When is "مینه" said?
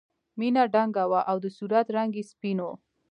0.39-0.63